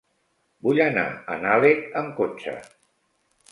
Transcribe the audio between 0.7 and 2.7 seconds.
anar a Nalec amb cotxe.